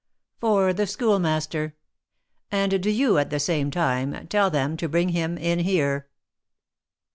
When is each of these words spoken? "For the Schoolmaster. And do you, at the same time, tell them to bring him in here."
"For 0.39 0.73
the 0.73 0.87
Schoolmaster. 0.87 1.75
And 2.51 2.81
do 2.81 2.89
you, 2.89 3.19
at 3.19 3.29
the 3.29 3.39
same 3.39 3.69
time, 3.69 4.25
tell 4.29 4.49
them 4.49 4.75
to 4.77 4.89
bring 4.89 5.09
him 5.09 5.37
in 5.37 5.59
here." 5.59 6.09